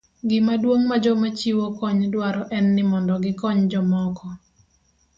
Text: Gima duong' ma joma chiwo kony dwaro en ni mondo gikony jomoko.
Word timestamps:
Gima 0.29 0.53
duong' 0.61 0.85
ma 0.89 0.97
joma 1.03 1.29
chiwo 1.37 1.65
kony 1.77 2.01
dwaro 2.13 2.41
en 2.57 2.65
ni 2.75 2.83
mondo 2.89 3.13
gikony 3.23 3.61
jomoko. 3.71 4.25